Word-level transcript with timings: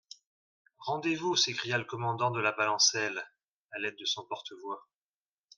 Rendez-vous! 0.79 1.35
s'écria 1.35 1.77
le 1.77 1.83
commandant 1.85 2.31
de 2.31 2.39
la 2.39 2.51
balancelle, 2.51 3.23
à 3.71 3.77
l'aide 3.77 3.97
de 3.99 4.05
son 4.05 4.25
porte-voix. 4.25 4.87